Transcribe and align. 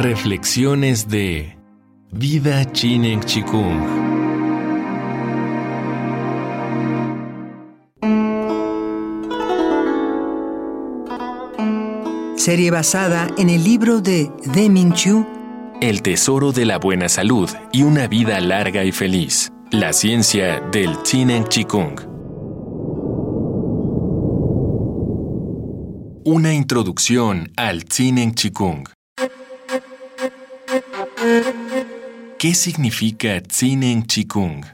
Reflexiones 0.00 1.08
de 1.08 1.58
Vida 2.12 2.70
Chinen 2.70 3.20
Chikung. 3.20 3.80
Serie 12.36 12.70
basada 12.70 13.26
en 13.38 13.50
el 13.50 13.64
libro 13.64 14.00
de 14.00 14.30
Deming 14.54 14.92
Chu, 14.92 15.26
El 15.80 16.02
tesoro 16.02 16.52
de 16.52 16.64
la 16.64 16.78
buena 16.78 17.08
salud 17.08 17.50
y 17.72 17.82
una 17.82 18.06
vida 18.06 18.40
larga 18.40 18.84
y 18.84 18.92
feliz. 18.92 19.50
La 19.72 19.92
ciencia 19.92 20.60
del 20.70 21.02
Chinen 21.02 21.44
Chikung. 21.48 21.98
Una 26.24 26.54
introducción 26.54 27.50
al 27.56 27.82
Chinen 27.82 28.36
Chikung. 28.36 28.84
¿Qué 32.38 32.54
significa 32.54 33.42
Chinen 33.42 34.06
Chikung? 34.06 34.64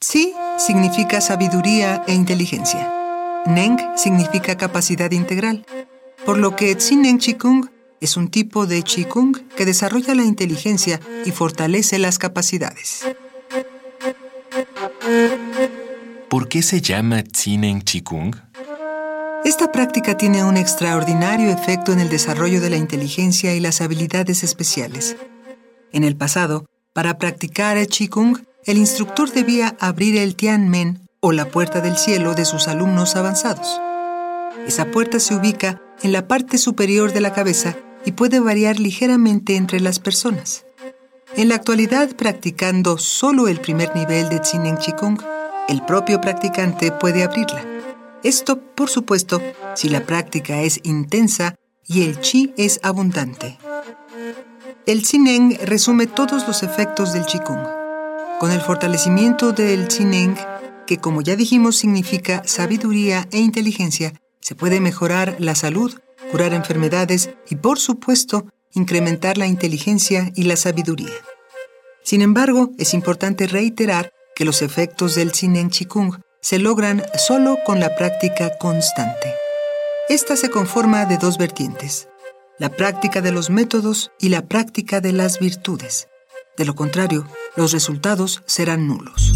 Chi 0.00 0.32
significa 0.56 1.20
sabiduría 1.20 2.02
e 2.06 2.14
inteligencia. 2.14 2.90
Neng 3.44 3.76
significa 3.94 4.56
capacidad 4.56 5.10
integral, 5.10 5.66
por 6.24 6.38
lo 6.38 6.56
que 6.56 6.74
Tsinen 6.74 7.18
Chikung 7.18 7.68
es 8.00 8.16
un 8.16 8.30
tipo 8.30 8.66
de 8.66 8.82
Chikung 8.82 9.36
que 9.54 9.66
desarrolla 9.66 10.14
la 10.14 10.24
inteligencia 10.24 10.98
y 11.26 11.30
fortalece 11.30 11.98
las 11.98 12.16
capacidades. 12.18 13.04
¿Por 16.30 16.48
qué 16.48 16.62
se 16.62 16.80
llama 16.80 17.22
Chinen 17.22 17.82
Chikung? 17.82 18.34
Esta 19.42 19.72
práctica 19.72 20.18
tiene 20.18 20.44
un 20.44 20.58
extraordinario 20.58 21.50
efecto 21.50 21.92
en 21.92 22.00
el 22.00 22.10
desarrollo 22.10 22.60
de 22.60 22.68
la 22.68 22.76
inteligencia 22.76 23.54
y 23.54 23.60
las 23.60 23.80
habilidades 23.80 24.44
especiales. 24.44 25.16
En 25.92 26.04
el 26.04 26.14
pasado, 26.14 26.66
para 26.92 27.16
practicar 27.16 27.78
el 27.78 27.86
Qigong, 27.86 28.44
el 28.66 28.76
instructor 28.76 29.32
debía 29.32 29.76
abrir 29.80 30.18
el 30.18 30.36
Tianmen 30.36 31.08
o 31.20 31.32
la 31.32 31.46
puerta 31.46 31.80
del 31.80 31.96
cielo 31.96 32.34
de 32.34 32.44
sus 32.44 32.68
alumnos 32.68 33.16
avanzados. 33.16 33.80
Esa 34.66 34.90
puerta 34.90 35.18
se 35.18 35.34
ubica 35.34 35.80
en 36.02 36.12
la 36.12 36.28
parte 36.28 36.58
superior 36.58 37.14
de 37.14 37.22
la 37.22 37.32
cabeza 37.32 37.76
y 38.04 38.12
puede 38.12 38.40
variar 38.40 38.78
ligeramente 38.78 39.56
entre 39.56 39.80
las 39.80 40.00
personas. 40.00 40.66
En 41.34 41.48
la 41.48 41.54
actualidad, 41.54 42.14
practicando 42.14 42.98
solo 42.98 43.48
el 43.48 43.60
primer 43.60 43.96
nivel 43.96 44.28
de 44.28 44.40
Tsinen 44.40 44.76
Qigong, 44.76 45.18
el 45.68 45.82
propio 45.86 46.20
practicante 46.20 46.92
puede 46.92 47.22
abrirla. 47.22 47.79
Esto, 48.22 48.60
por 48.74 48.90
supuesto, 48.90 49.40
si 49.74 49.88
la 49.88 50.04
práctica 50.04 50.60
es 50.62 50.80
intensa 50.82 51.54
y 51.86 52.02
el 52.02 52.20
chi 52.20 52.52
es 52.56 52.78
abundante. 52.82 53.58
El 54.86 55.02
Tsinen 55.02 55.58
resume 55.64 56.06
todos 56.06 56.46
los 56.46 56.62
efectos 56.62 57.12
del 57.12 57.24
Qigong. 57.24 57.66
Con 58.38 58.50
el 58.50 58.60
fortalecimiento 58.60 59.52
del 59.52 59.88
Tsinen, 59.88 60.36
que 60.86 60.98
como 60.98 61.22
ya 61.22 61.36
dijimos 61.36 61.76
significa 61.76 62.42
sabiduría 62.44 63.28
e 63.30 63.38
inteligencia, 63.38 64.12
se 64.40 64.54
puede 64.54 64.80
mejorar 64.80 65.36
la 65.38 65.54
salud, 65.54 65.98
curar 66.30 66.52
enfermedades 66.54 67.30
y, 67.48 67.56
por 67.56 67.78
supuesto, 67.78 68.46
incrementar 68.72 69.38
la 69.38 69.46
inteligencia 69.46 70.32
y 70.34 70.44
la 70.44 70.56
sabiduría. 70.56 71.12
Sin 72.02 72.22
embargo, 72.22 72.70
es 72.78 72.94
importante 72.94 73.46
reiterar 73.46 74.12
que 74.34 74.44
los 74.44 74.62
efectos 74.62 75.14
del 75.14 75.32
Tsinen 75.32 75.70
Qigong 75.70 76.20
se 76.40 76.58
logran 76.58 77.02
solo 77.18 77.58
con 77.66 77.80
la 77.80 77.94
práctica 77.96 78.56
constante. 78.58 79.34
Esta 80.08 80.36
se 80.36 80.48
conforma 80.48 81.04
de 81.04 81.18
dos 81.18 81.36
vertientes, 81.36 82.08
la 82.58 82.70
práctica 82.70 83.20
de 83.20 83.30
los 83.30 83.50
métodos 83.50 84.10
y 84.18 84.30
la 84.30 84.46
práctica 84.46 85.00
de 85.00 85.12
las 85.12 85.38
virtudes. 85.38 86.08
De 86.56 86.64
lo 86.64 86.74
contrario, 86.74 87.26
los 87.56 87.72
resultados 87.72 88.42
serán 88.46 88.88
nulos. 88.88 89.32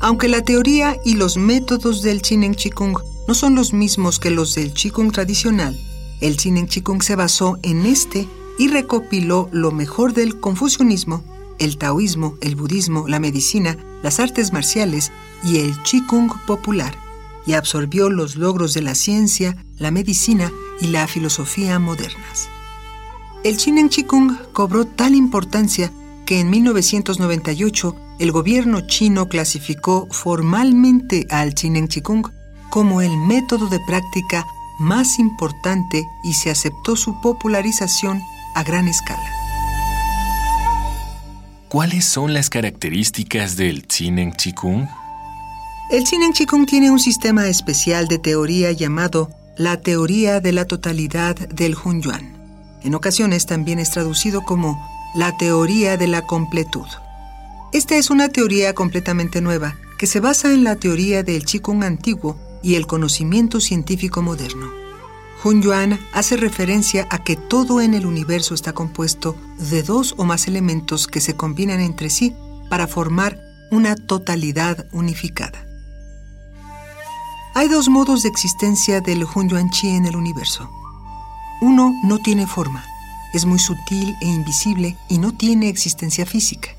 Aunque 0.00 0.28
la 0.28 0.42
teoría 0.42 0.96
y 1.04 1.14
los 1.14 1.36
métodos 1.36 2.02
del 2.02 2.22
Chinen 2.22 2.54
Chikung 2.54 2.98
no 3.28 3.34
son 3.34 3.54
los 3.54 3.72
mismos 3.72 4.18
que 4.18 4.30
los 4.30 4.54
del 4.54 4.72
Qigong 4.72 5.12
tradicional, 5.12 5.78
el 6.20 6.36
Chinen 6.38 6.66
Chikung 6.66 7.02
se 7.02 7.16
basó 7.16 7.58
en 7.62 7.86
este 7.86 8.26
y 8.58 8.68
recopiló 8.68 9.48
lo 9.52 9.70
mejor 9.70 10.12
del 10.12 10.40
confucianismo 10.40 11.22
el 11.62 11.78
taoísmo, 11.78 12.36
el 12.40 12.56
budismo, 12.56 13.06
la 13.06 13.20
medicina, 13.20 13.76
las 14.02 14.18
artes 14.18 14.52
marciales 14.52 15.12
y 15.44 15.58
el 15.58 15.80
Qigong 15.84 16.32
popular, 16.44 16.92
y 17.46 17.52
absorbió 17.52 18.10
los 18.10 18.34
logros 18.34 18.74
de 18.74 18.82
la 18.82 18.96
ciencia, 18.96 19.56
la 19.78 19.92
medicina 19.92 20.50
y 20.80 20.88
la 20.88 21.06
filosofía 21.06 21.78
modernas. 21.78 22.48
El 23.44 23.56
Chinen 23.56 23.88
Qigong 23.88 24.38
cobró 24.52 24.86
tal 24.86 25.14
importancia 25.14 25.92
que 26.26 26.40
en 26.40 26.50
1998 26.50 27.96
el 28.18 28.32
gobierno 28.32 28.80
chino 28.86 29.28
clasificó 29.28 30.08
formalmente 30.10 31.26
al 31.30 31.54
Chinen 31.54 31.86
Qigong 31.86 32.24
como 32.70 33.02
el 33.02 33.16
método 33.16 33.68
de 33.68 33.78
práctica 33.86 34.44
más 34.80 35.20
importante 35.20 36.04
y 36.24 36.34
se 36.34 36.50
aceptó 36.50 36.96
su 36.96 37.20
popularización 37.20 38.20
a 38.56 38.64
gran 38.64 38.88
escala. 38.88 39.41
¿Cuáles 41.72 42.04
son 42.04 42.34
las 42.34 42.50
características 42.50 43.56
del 43.56 43.86
Chinen 43.86 44.34
Chikung? 44.34 44.86
El 45.90 46.04
Chinen 46.04 46.34
Chikung 46.34 46.66
tiene 46.66 46.90
un 46.90 46.98
sistema 46.98 47.48
especial 47.48 48.08
de 48.08 48.18
teoría 48.18 48.72
llamado 48.72 49.30
la 49.56 49.80
teoría 49.80 50.40
de 50.40 50.52
la 50.52 50.66
totalidad 50.66 51.34
del 51.34 51.74
Hunyuan. 51.74 52.36
En 52.82 52.94
ocasiones 52.94 53.46
también 53.46 53.78
es 53.78 53.90
traducido 53.90 54.42
como 54.42 54.86
la 55.14 55.34
teoría 55.38 55.96
de 55.96 56.08
la 56.08 56.26
completud. 56.26 56.86
Esta 57.72 57.96
es 57.96 58.10
una 58.10 58.28
teoría 58.28 58.74
completamente 58.74 59.40
nueva 59.40 59.74
que 59.96 60.06
se 60.06 60.20
basa 60.20 60.52
en 60.52 60.64
la 60.64 60.76
teoría 60.76 61.22
del 61.22 61.46
Qigong 61.46 61.84
antiguo 61.84 62.36
y 62.62 62.74
el 62.74 62.86
conocimiento 62.86 63.60
científico 63.60 64.20
moderno. 64.20 64.81
Hunyuan 65.44 65.98
hace 66.12 66.36
referencia 66.36 67.08
a 67.10 67.18
que 67.18 67.34
todo 67.34 67.80
en 67.80 67.94
el 67.94 68.06
universo 68.06 68.54
está 68.54 68.72
compuesto 68.72 69.36
de 69.58 69.82
dos 69.82 70.14
o 70.16 70.24
más 70.24 70.46
elementos 70.46 71.08
que 71.08 71.20
se 71.20 71.34
combinan 71.34 71.80
entre 71.80 72.10
sí 72.10 72.34
para 72.68 72.86
formar 72.86 73.40
una 73.72 73.96
totalidad 73.96 74.86
unificada. 74.92 75.66
Hay 77.54 77.68
dos 77.68 77.88
modos 77.88 78.22
de 78.22 78.28
existencia 78.28 79.00
del 79.00 79.24
Hunyuan 79.24 79.70
Chi 79.70 79.88
en 79.88 80.06
el 80.06 80.16
universo. 80.16 80.70
Uno 81.60 81.92
no 82.04 82.18
tiene 82.18 82.46
forma, 82.46 82.84
es 83.34 83.44
muy 83.44 83.58
sutil 83.58 84.14
e 84.20 84.26
invisible 84.26 84.96
y 85.08 85.18
no 85.18 85.36
tiene 85.36 85.68
existencia 85.68 86.24
física. 86.24 86.70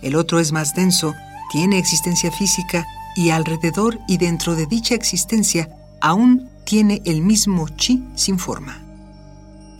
El 0.00 0.16
otro 0.16 0.40
es 0.40 0.50
más 0.50 0.74
denso, 0.74 1.14
tiene 1.50 1.78
existencia 1.78 2.32
física 2.32 2.86
y 3.16 3.30
alrededor 3.30 4.00
y 4.08 4.16
dentro 4.16 4.56
de 4.56 4.66
dicha 4.66 4.94
existencia 4.94 5.68
aún 6.02 6.50
tiene 6.64 7.00
el 7.06 7.22
mismo 7.22 7.68
chi 7.68 8.04
sin 8.16 8.38
forma. 8.38 8.82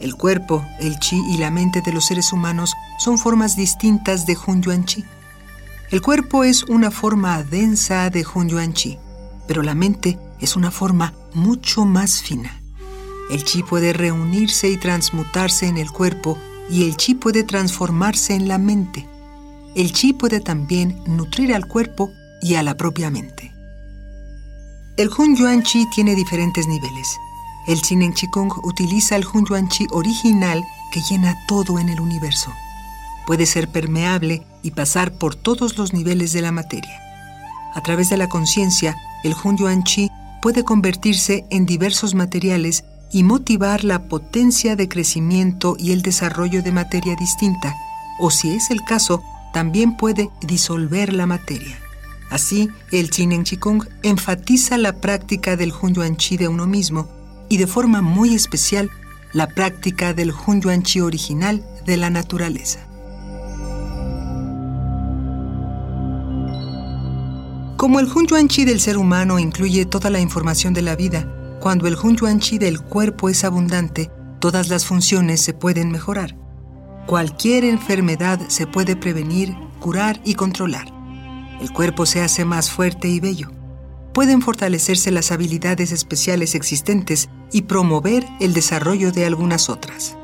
El 0.00 0.14
cuerpo, 0.14 0.64
el 0.80 0.98
chi 0.98 1.20
y 1.30 1.38
la 1.38 1.50
mente 1.50 1.82
de 1.82 1.92
los 1.92 2.06
seres 2.06 2.32
humanos 2.32 2.72
son 2.98 3.18
formas 3.18 3.56
distintas 3.56 4.24
de 4.24 4.36
Hunyuan 4.36 4.84
Chi. 4.84 5.04
El 5.90 6.00
cuerpo 6.00 6.44
es 6.44 6.64
una 6.64 6.90
forma 6.90 7.42
densa 7.42 8.08
de 8.08 8.24
Hunyuan 8.24 8.72
Chi, 8.72 8.98
pero 9.46 9.62
la 9.62 9.74
mente 9.74 10.18
es 10.40 10.56
una 10.56 10.70
forma 10.70 11.12
mucho 11.34 11.84
más 11.84 12.22
fina. 12.22 12.60
El 13.30 13.44
chi 13.44 13.62
puede 13.62 13.92
reunirse 13.92 14.68
y 14.68 14.76
transmutarse 14.76 15.66
en 15.66 15.76
el 15.76 15.90
cuerpo 15.90 16.38
y 16.70 16.84
el 16.84 16.96
chi 16.96 17.14
puede 17.14 17.44
transformarse 17.44 18.34
en 18.34 18.48
la 18.48 18.58
mente. 18.58 19.08
El 19.74 19.92
chi 19.92 20.12
puede 20.12 20.40
también 20.40 21.00
nutrir 21.06 21.54
al 21.54 21.66
cuerpo 21.66 22.10
y 22.42 22.56
a 22.56 22.62
la 22.62 22.76
propia 22.76 23.10
mente. 23.10 23.51
El 24.98 25.08
Hun 25.08 25.34
Yuan 25.36 25.62
Chi 25.62 25.86
tiene 25.86 26.14
diferentes 26.14 26.66
niveles. 26.68 27.18
El 27.66 27.80
Chinen 27.80 28.12
Qigong 28.12 28.52
utiliza 28.62 29.16
el 29.16 29.24
Hun 29.24 29.46
Yuan 29.46 29.68
Chi 29.68 29.86
original 29.90 30.62
que 30.92 31.00
llena 31.00 31.34
todo 31.48 31.78
en 31.78 31.88
el 31.88 31.98
universo. 31.98 32.52
Puede 33.26 33.46
ser 33.46 33.68
permeable 33.68 34.42
y 34.62 34.72
pasar 34.72 35.12
por 35.12 35.34
todos 35.34 35.78
los 35.78 35.94
niveles 35.94 36.34
de 36.34 36.42
la 36.42 36.52
materia. 36.52 37.00
A 37.74 37.80
través 37.80 38.10
de 38.10 38.18
la 38.18 38.28
conciencia, 38.28 38.94
el 39.24 39.34
Hun 39.42 39.56
Yuan 39.56 39.82
Chi 39.82 40.10
puede 40.42 40.62
convertirse 40.62 41.46
en 41.48 41.64
diversos 41.64 42.14
materiales 42.14 42.84
y 43.10 43.22
motivar 43.22 43.84
la 43.84 44.08
potencia 44.08 44.76
de 44.76 44.90
crecimiento 44.90 45.74
y 45.78 45.92
el 45.92 46.02
desarrollo 46.02 46.62
de 46.62 46.72
materia 46.72 47.16
distinta, 47.16 47.74
o 48.18 48.30
si 48.30 48.50
es 48.50 48.70
el 48.70 48.84
caso, 48.84 49.22
también 49.54 49.96
puede 49.96 50.28
disolver 50.42 51.14
la 51.14 51.24
materia. 51.24 51.78
Así, 52.32 52.70
el 52.90 53.10
Chinen 53.10 53.44
Chikung 53.44 53.84
enfatiza 54.02 54.78
la 54.78 54.94
práctica 54.94 55.54
del 55.54 55.70
Hunyuan 55.70 56.16
Chi 56.16 56.38
de 56.38 56.48
uno 56.48 56.66
mismo 56.66 57.06
y 57.50 57.58
de 57.58 57.66
forma 57.66 58.00
muy 58.00 58.34
especial 58.34 58.90
la 59.34 59.48
práctica 59.48 60.14
del 60.14 60.32
Hunyuan 60.32 60.82
Chi 60.82 61.02
original 61.02 61.62
de 61.84 61.98
la 61.98 62.08
naturaleza. 62.08 62.80
Como 67.76 68.00
el 68.00 68.10
Hunyuan 68.10 68.48
Chi 68.48 68.64
del 68.64 68.80
ser 68.80 68.96
humano 68.96 69.38
incluye 69.38 69.84
toda 69.84 70.08
la 70.08 70.20
información 70.20 70.72
de 70.72 70.80
la 70.80 70.96
vida, 70.96 71.28
cuando 71.60 71.86
el 71.86 71.98
Hunyuan 72.02 72.40
Chi 72.40 72.56
del 72.56 72.80
cuerpo 72.80 73.28
es 73.28 73.44
abundante, 73.44 74.10
todas 74.38 74.70
las 74.70 74.86
funciones 74.86 75.42
se 75.42 75.52
pueden 75.52 75.90
mejorar. 75.90 76.34
Cualquier 77.06 77.64
enfermedad 77.64 78.40
se 78.48 78.66
puede 78.66 78.96
prevenir, 78.96 79.54
curar 79.80 80.18
y 80.24 80.32
controlar. 80.34 80.91
El 81.60 81.72
cuerpo 81.72 82.06
se 82.06 82.20
hace 82.20 82.44
más 82.44 82.70
fuerte 82.70 83.08
y 83.08 83.20
bello. 83.20 83.50
Pueden 84.12 84.42
fortalecerse 84.42 85.10
las 85.10 85.32
habilidades 85.32 85.92
especiales 85.92 86.54
existentes 86.54 87.28
y 87.52 87.62
promover 87.62 88.26
el 88.40 88.52
desarrollo 88.52 89.12
de 89.12 89.24
algunas 89.24 89.68
otras. 89.68 90.16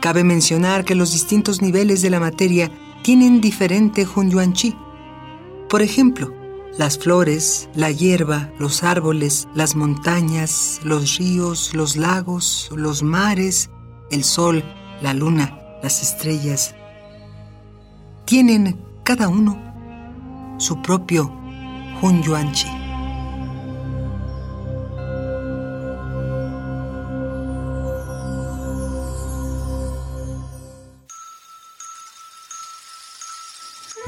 Cabe 0.00 0.24
mencionar 0.24 0.84
que 0.84 0.94
los 0.94 1.12
distintos 1.12 1.62
niveles 1.62 2.02
de 2.02 2.10
la 2.10 2.20
materia 2.20 2.70
tienen 3.02 3.40
diferente 3.40 4.06
Hunyuan 4.06 4.52
Chi. 4.52 4.76
Por 5.68 5.82
ejemplo, 5.82 6.32
las 6.78 6.98
flores, 6.98 7.68
la 7.74 7.90
hierba, 7.90 8.50
los 8.58 8.82
árboles, 8.82 9.48
las 9.54 9.76
montañas, 9.76 10.80
los 10.84 11.18
ríos, 11.18 11.74
los 11.74 11.96
lagos, 11.96 12.70
los 12.74 13.02
mares, 13.02 13.70
el 14.10 14.24
sol, 14.24 14.64
la 15.02 15.14
luna, 15.14 15.58
las 15.82 16.02
estrellas, 16.02 16.74
tienen 18.24 18.80
cada 19.04 19.28
uno 19.28 19.71
su 20.62 20.80
propio 20.80 21.28
Hunyuan 22.00 22.52
Chi. 22.52 22.68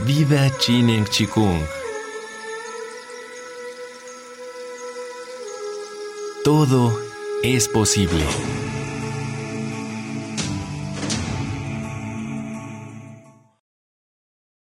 Viva 0.05 0.49
Chinen 0.61 1.05
Chikung. 1.07 1.61
Todo 6.45 6.97
es 7.43 7.67
posible. 7.69 8.25